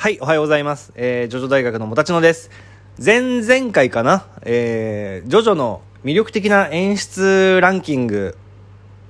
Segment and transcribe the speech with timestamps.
[0.00, 0.92] はい、おはようございます。
[0.94, 2.52] えー、ジョジョ大学のもたちのです。
[3.04, 8.38] 前々回かな、えー、ジョジョの魅力的な演出ランキング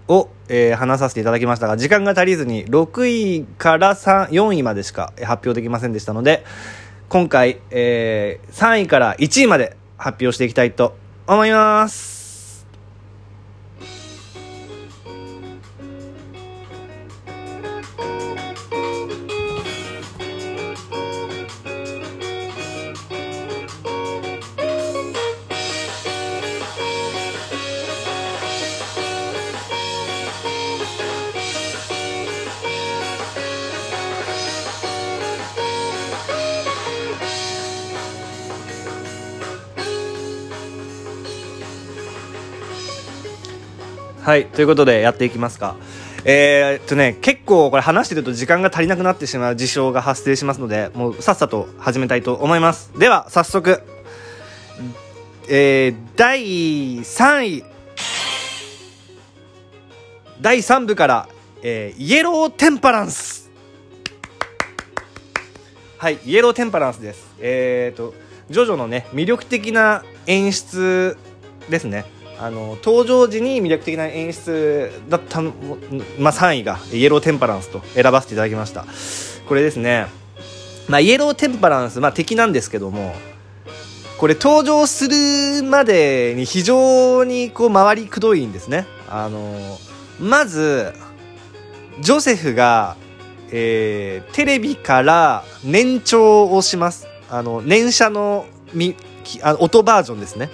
[0.08, 6.42] を、えー、話させていただきましたが、時間が足りずに6位から3 4位までしか発表できませんでしたので、
[7.10, 10.96] 今回、えー、3位から1位まで発表していきたいと
[11.26, 12.17] 思います。
[44.28, 45.74] はい、ということでやっていきますか。
[46.26, 52.92] えー、っとね、結構これ話してると時間が足りなくなってしまう事象が発生しますので、もうさっさと始めたいと思います。
[52.98, 53.82] では、早速、
[55.48, 57.64] えー、第3位。
[60.42, 61.28] 第3部から、
[61.62, 63.50] えー、イエローテンパランス。
[65.96, 67.34] はい、イエローテンパランスです。
[67.40, 68.12] えー、っと、
[68.50, 71.16] ジョジョのね、魅力的な演出
[71.70, 72.17] ですね。
[72.40, 75.52] あの登場時に魅力的な演出だった、まあ、
[76.32, 78.84] 3位がイエローテンパランスと選ばせていただきました。
[79.48, 80.06] これですね、
[80.88, 83.14] まあ、イエローテンパランス、まあ、敵なんですけども
[84.18, 88.86] これ登場するまでに非常にこう回りくどいんですね。
[89.08, 89.78] あの
[90.20, 90.92] まず
[92.00, 92.96] ジョセフが、
[93.50, 97.06] えー、テレビから年長をします。
[97.30, 98.96] あの年車のみ
[99.42, 100.50] あ音バージョンですね。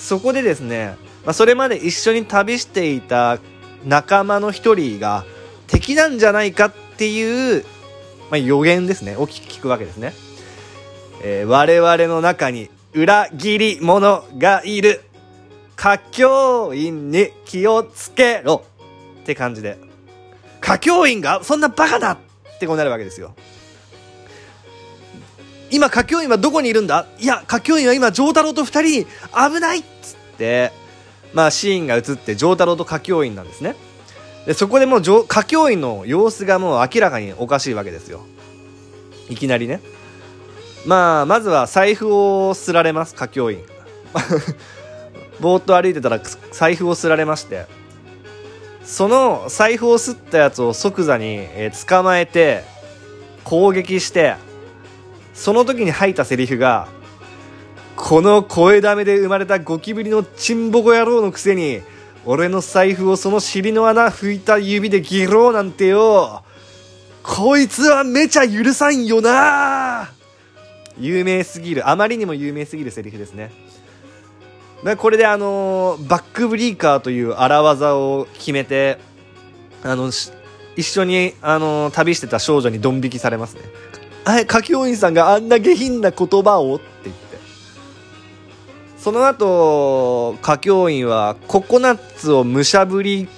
[0.00, 3.38] そこでですね、まあ、それまで一緒に旅していた
[3.84, 5.24] 仲間の一人が
[5.66, 7.64] 敵なんじゃないかっていう、
[8.30, 9.16] まあ、予言ですね。
[9.16, 10.14] を聞くわけですね、
[11.22, 15.02] えー、我々の中に裏切り者がいる。
[15.78, 18.64] 歌教員に気をつけろ。
[19.22, 19.78] って感じで。
[20.62, 23.34] 歌教員がそんなバカだってこうなるわけですよ。
[25.70, 27.06] 今、歌教員はどこにいるんだ？
[27.18, 29.06] いや、歌教員は今、丈太郎と二人に
[29.54, 30.72] 危ないっつって、
[31.32, 33.76] まあ、シーンが映って、丈太郎と歌教員なんですね。
[34.46, 38.24] で、そこでもう、歌教員の様子がもう明らかにおかしいわけですよ。
[39.28, 39.80] いきなりね。
[40.86, 43.62] まあ、まずは財布をすられます、歌教員。
[45.38, 46.20] ぼーっと歩いてたら
[46.52, 47.66] 財布をすられまして、
[48.82, 51.46] その財布をすったやつを即座に、
[51.86, 52.64] 捕まえて、
[53.44, 54.34] 攻撃して、
[55.34, 56.88] その時に吐いたセリフが、
[57.96, 61.82] この声だめで生まれたゴキブリのチンボコ野郎のくせに、
[62.24, 66.42] 俺の財布をその尻の穴拭いた指でギローなんてよ。
[67.22, 70.10] こいつはめちゃ許さんよな
[70.98, 73.50] 有名すぎる、あまりにも有名すぎるセリフですね。
[74.96, 78.98] これであのー、バックブリーカーという荒技を決めて、
[79.82, 80.10] あの、
[80.76, 83.60] 一緒に、あのー、旅してた少女にドン引きされますね。
[84.24, 87.38] はい、歌教員さんがあんな下品な言葉をって言って。
[88.98, 93.28] その後、歌教員はココナッツをむしゃぶり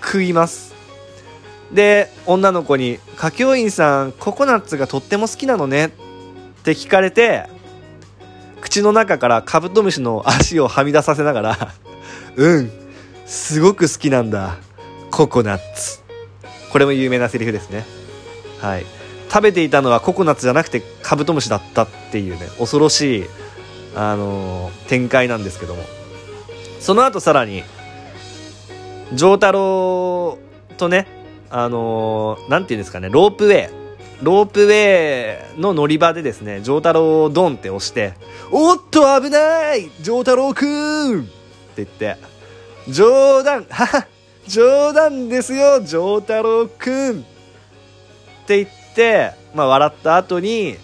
[0.00, 0.72] 食います。
[1.72, 5.90] で、女の子に、歌教員さん、ココナッツがとっても好きなのねっ
[6.62, 7.46] て聞かれて、
[8.60, 11.74] 口の中からカブトムシの足をはみ出させながら
[12.36, 12.70] うん、
[13.26, 14.58] すごく好きなんだ。
[15.10, 16.00] ココナッツ。
[16.70, 17.84] これも有名なセリフですね。
[18.60, 18.86] はい。
[19.32, 23.24] 食べていたのはココナッツじゃなくてカブトムシだったっていうね恐ろしい、
[23.96, 25.82] あのー、展開なんですけども
[26.80, 27.62] その後さらに
[29.14, 30.38] 丈太郎
[30.76, 31.06] とね
[31.48, 33.82] あのー、なんていうんですかねロープウェイ
[34.20, 38.12] ロープウェイの乗り場でですね丈太郎をドンって押して
[38.52, 41.30] 「おっと危ない丈太郎くん!」って
[41.76, 42.16] 言って
[42.92, 44.06] 「冗談はは
[44.46, 47.22] 冗談ですよ丈太郎くん!」っ
[48.46, 48.81] て言って、
[49.54, 50.76] まあ、笑った後に、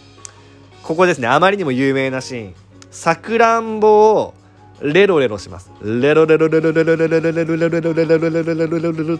[0.82, 2.54] ここですね、あまりにも有名なシーン。
[2.90, 4.34] さくらんぼを
[4.80, 5.70] レロレロします。
[5.82, 9.18] レロレロレロレロレロレロレロレロレロレロレロレロレロレロ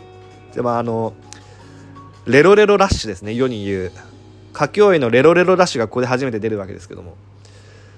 [0.54, 1.14] でもあの、
[2.26, 3.92] レロレロラッシュですね、世に言う。
[4.54, 7.16] 歌教員のレロレロラッシュがここで初めて出るわけですけども。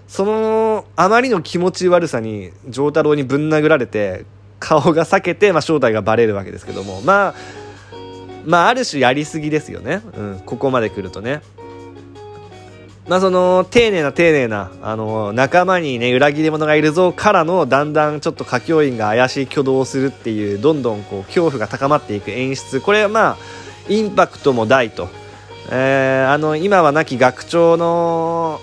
[0.09, 4.25] その、あまりの気持ち悪さに、丈太郎にぶん殴られて、
[4.59, 7.01] 顔が裂けて、まあ、正体がバレるわけですけども。
[7.03, 7.35] まあ、
[8.45, 10.03] まあ、ある種やりすぎですよね。
[10.17, 11.43] うん、ここまで来るとね。
[13.09, 22.81] まあ、その、丁寧な丁寧な、あの、仲間にね、裏切り者がいるぞからの、だんだんちょっと歌教員が怪しい挙動をするっていう、どんどんこう、恐怖が高まっていく演出。
[22.81, 23.37] これはまあ、
[23.89, 25.09] インパクトも大と。
[25.73, 28.61] えー、あの今は亡き学長の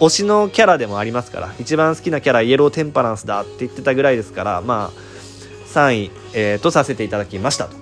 [0.00, 7.76] 推しのキャラでもありますから一番好きなキャライエローテンパランスだって言ってたぐらいですからまあ3位、えー、とさせていただきましたと、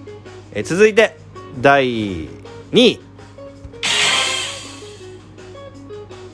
[0.58, 1.18] え、続いて
[1.60, 2.30] 第2
[2.72, 3.00] 位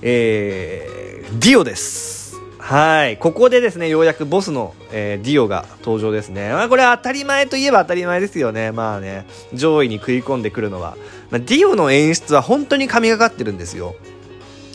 [0.01, 2.37] えー、ディオです。
[2.57, 3.19] はい。
[3.19, 8.71] ここでですねようやくボスの、えー、ディオが登場ですね、まあ、これは当たり前といえば当たり前ですよね。
[8.71, 10.97] まあね上位に食い込んでくるのは、
[11.33, 13.97] まあ、ディオの演出は本当に神がかってるんですよ。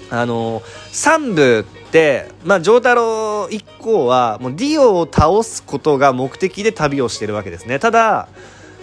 [0.10, 0.60] あの
[0.92, 7.80] 3部って、まあ、丈太郎一行はもうディオを倒すことが目的で旅をしてるわけですね。
[7.80, 8.28] ただ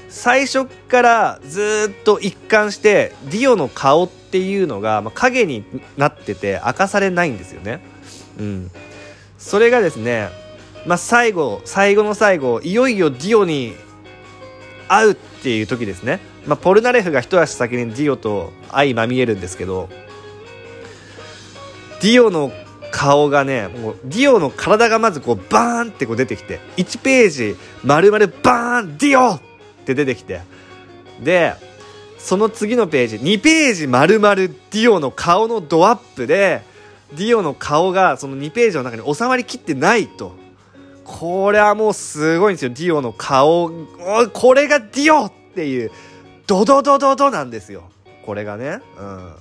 [0.09, 5.65] 最初からずっと一貫してディオの顔っていうのが、まあ、影に
[5.97, 7.81] なってて明かされないんですよね。
[8.39, 8.71] うん。
[9.39, 10.31] それがですね
[10.87, 13.75] まあ最後最後の最後いよいよディオに
[14.89, 19.89] 会うっていう時ですね、まあ、ポルナレフが一足先にディオと相まみえるんですけど
[22.01, 22.53] ディオの
[22.91, 29.41] 顔がねもうディオの体がまずこうバーンってこう出てきて1ページ丸々バーンディオ
[29.85, 30.41] って出てきて。
[31.23, 31.55] で
[32.19, 36.63] その次のページ2ページ丸々ディオの顔のドアップで
[37.13, 40.35] ディオの顔がその2ページの中に収まりきってないと。
[41.05, 43.71] これはもうすごいんですよディオの顔。
[44.33, 45.93] これがディオっていう
[46.47, 47.85] ドドドドドなんですよ。
[48.25, 48.81] これがね。
[48.99, 49.35] うん。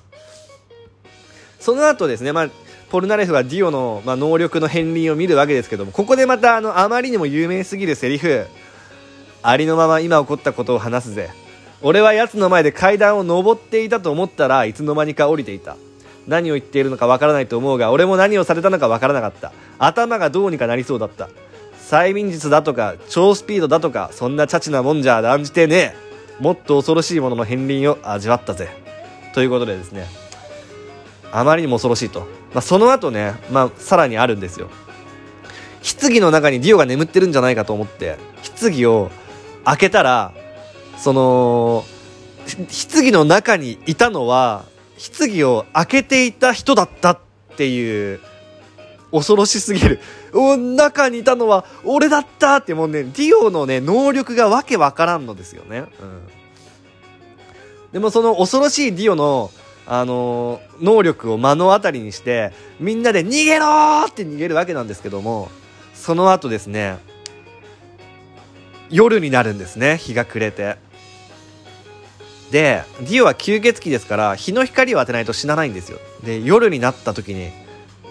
[1.60, 2.50] その後ですね、まあ、
[2.90, 8.46] ポルナレフはディオの、まあ、能力の片鱗を見るわけですけどもここでまたあのあまりにも有名すぎるセリフ。
[9.44, 11.30] ありのまま今起こったことを話すぜ。
[11.82, 15.76] 俺は奴の前で階段を上っていたと思ったらいつの間にか降りていた。
[16.28, 19.52] 何を言っているのかわからないと思うが俺も何をされたのかわからなかった。
[19.78, 21.30] 頭がどうにかなりそうだった。
[21.90, 25.94] 催眠術だとか超スピードだとかそんなチャチなもんじゃ断じてね
[26.40, 26.42] え。
[26.42, 28.70] もっと恐ろしいものの片鱗を味わったぜ。
[29.34, 30.08] ということでですね。
[31.34, 32.22] あまりにも恐ろしいと。
[32.54, 34.70] まあ、その後ね、まあ、さらにあるんですよ。
[36.00, 38.18] 棺の中にディオが眠ってるんじゃないかと思って、
[38.62, 39.12] 棺を
[39.66, 40.34] 開けたら、
[40.98, 41.86] その、
[42.94, 44.66] 棺の中にいたのは、
[45.18, 47.20] 棺を開けていた人だったっ
[47.56, 48.20] ていう、
[49.12, 50.00] 恐ろしすぎる。
[50.34, 55.80] お中にいたのは俺だったってもうね、ディオのね、能力がわけわからんのですよね。
[55.80, 55.88] うん。
[57.92, 59.52] でもその恐ろしいディオの
[59.86, 65.50] あのー、能力を目の当たりにしてみんなで逃げろって逃げるわけなんですけども
[65.94, 67.00] その後ですね
[68.94, 69.98] 夜になるんですね。
[69.98, 70.78] 日が暮れて。
[72.52, 75.98] でディオは吸血鬼ですから日の光を当てないと死なないんですよ。
[76.24, 77.50] で夜になった時に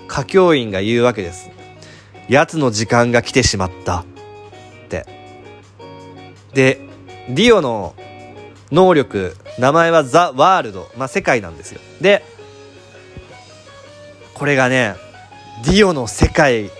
[0.08, 1.50] 歌教員が言うわけです。
[2.28, 4.00] 奴の時間が来てしまった。
[4.00, 4.04] っ
[4.88, 5.06] て。
[6.52, 6.80] で
[7.28, 7.94] ディオの
[8.72, 11.80] 能力名前はザ・ワールド、まあ、世界なんですよ。
[12.00, 12.24] で
[14.34, 14.96] これがね
[15.64, 16.70] ディオの世界っ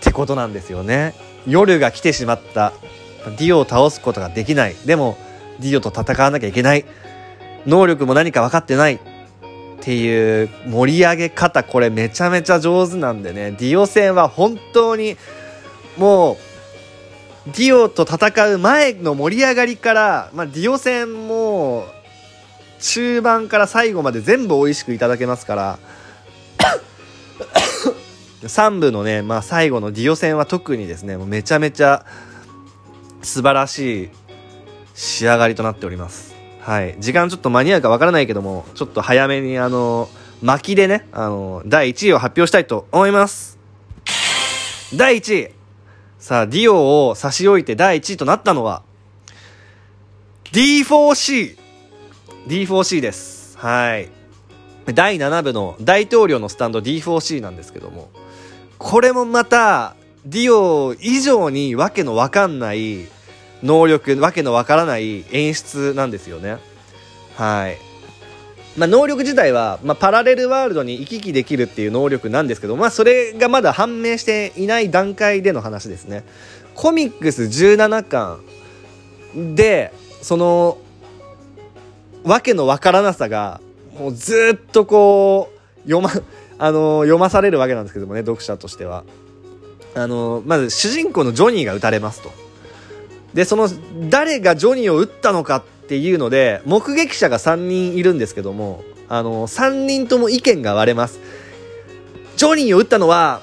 [0.00, 1.14] てことなんですよね。
[1.46, 2.72] 夜が来てしまった。
[3.30, 4.74] ディオを倒すことができない。
[4.86, 5.16] でも
[5.60, 6.84] ディオと戦わなきゃいけない。
[7.66, 8.94] 能力も何か分かってない。
[8.94, 13.50] っていう盛り上げ方これめちゃめちゃ上手なんでね。
[13.52, 15.16] ディオ戦は本当に
[15.96, 16.36] もう
[17.46, 21.84] ディオと戦う前の盛り上がりから、まあ、ディオ戦も
[22.78, 25.78] 中盤から最後まで全部美味しくいただけますから。
[28.42, 32.04] 3部のね、まあ、最後のディオ戦は特にですねもうめちゃめちゃ
[33.22, 34.10] 素晴らしい
[34.94, 40.08] 仕上がりとなっておりますはい時間ちょっと間に合うかわからないけどもちょっと早めにあの
[40.42, 43.58] 巻きでねあの第1位を発表したいと思います
[44.94, 45.62] 第1位
[46.22, 48.84] さあ、ディオを差し置いて第1位となったのは、
[50.52, 51.58] D4C。
[52.46, 53.58] D4C です。
[53.58, 54.08] はい。
[54.86, 58.08] 第7部の大統領のスタンド D4C なんですけども、
[58.78, 63.06] これもまた、ディオ以上にわけのわかんない
[63.62, 66.58] 能力、わけのわからない演出なんですよね。
[67.36, 67.78] はい。
[68.76, 76.24] まあ、能力自体は、まあ、パラレルワールドに行き来できるっていう能力なんですけど、まあ、それがまだ判明していない段階での話ですね。
[76.74, 78.40] コミックス17巻
[79.54, 80.78] で、その、
[82.24, 83.60] わけのわからなさが、
[83.98, 85.50] もうずっとこ
[85.84, 86.10] う、読ま、
[86.58, 89.04] あの読まされるわけなんですけどもね、読者としては。
[89.94, 92.32] あのまず主人公のジョニーが撃たれますと。
[93.34, 93.68] で、その、
[94.10, 101.18] 誰がジョニーを撃ったのかっていうので、目撃者が3人いるんですけども、あの、3人とも意見が割れます。
[102.36, 103.40] ジョニーを撃ったのは、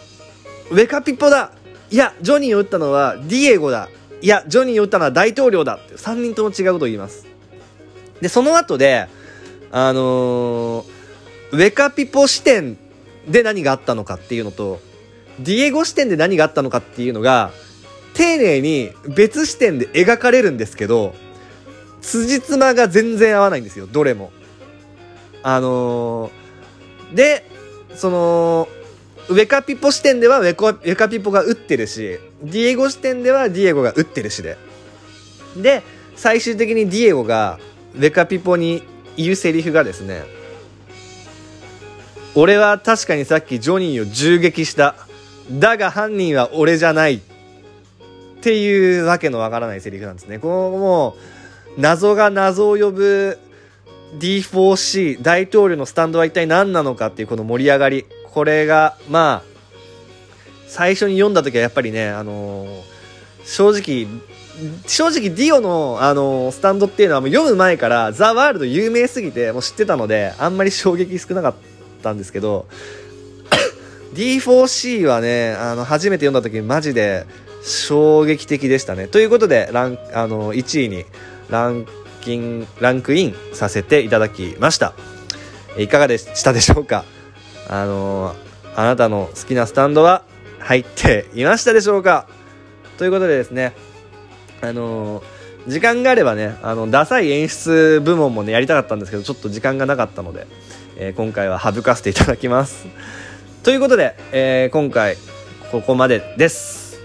[0.69, 1.51] ウェカピポだ
[1.91, 3.89] いや、ジョニーを撃ったのはディエゴだ
[4.21, 7.25] いや、ジョニーを撃ったのは大統領だって3人とも違うことを言います。
[8.21, 9.07] で、その後で、
[9.71, 10.85] あのー、
[11.51, 12.77] ウェカピポ視点
[13.27, 14.79] で何があったのかっていうのと、
[15.39, 17.51] ディエゴ視点で何があったのかっていうのが、
[18.13, 21.15] 丁寧に別視点で描かれるんですけど、
[22.01, 24.31] 辻褄が全然合わないんですよ、どれも。
[25.43, 27.49] あのー、で、
[27.95, 28.67] その、
[29.29, 34.57] ウェカピポ視点ではウェコウェカピポが打ってるし、ディエゴ視点ではディエゴが打ってるしで。
[35.55, 35.83] で、
[36.15, 37.59] 最終的にディエゴが
[37.95, 38.83] ウェカピポに
[39.17, 40.23] 言うセリフがですね、
[42.35, 44.95] 俺は確かにさっきジョニーを銃撃した。
[45.51, 47.15] だが犯人は俺じゃない。
[47.15, 50.39] っていうわけのわからないセリフなんですね。
[50.39, 51.17] このも
[51.77, 53.37] う、謎が謎を呼ぶ
[54.17, 58.05] D4C 大統領のスタンドは一体何なのかっていうこの盛り上がり。
[58.31, 59.49] これが、まあ、
[60.67, 62.81] 最初に読んだ時はやっぱりね、あのー、
[63.43, 64.07] 正直、
[64.87, 71.53] 正直ディオの、あのー、スタンドっていうのはもう読む前からザ・ワールド有名すぎてもう知ってたので、あんまり衝撃少なかっ
[72.03, 72.67] たんですけど、
[74.13, 77.25] D4C はね、あの、初めて読んだ時マジで
[77.63, 79.07] 衝撃的でしたね。
[79.07, 81.05] ということで、ラン、あの、1位に
[81.49, 81.85] ラン
[82.21, 84.93] キン、ランクインさせていただきました。
[85.77, 87.05] いかがでしたでしょうか？
[87.67, 88.35] あの
[88.75, 90.23] あなたの好きなスタンドは
[90.59, 92.27] 入っていましたでしょうか？
[92.97, 93.73] ということでですね、
[94.61, 95.23] あの
[95.67, 100.47] 時間があればね、あの、ダサい演出部門もね、やりたかったんですけど、ちょっと時間がなかったので、
[100.97, 102.87] えー、今回は省かせていただきます。
[103.63, 105.17] ということで、えー、今回、
[105.69, 106.97] ここまでです。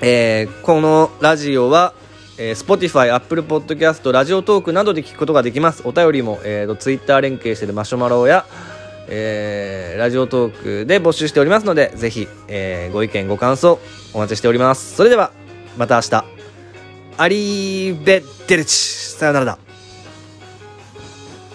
[0.00, 1.94] えー、このラジオは、
[2.38, 5.82] えー、Spotify、Apple Podcast、ラジオトークなどで聞くことができます。
[5.84, 8.46] お便りも、えーと、Twitter 連携しているマシュマロや、
[9.08, 13.80] えー、ラジオトークで募集しておりますので、ぜひ、えー、ご意見、ご感想、
[14.12, 14.94] お待ちしております。
[14.94, 15.32] それでは、
[15.76, 16.24] また明日。
[17.16, 19.63] アリーベッデルチさよならだ。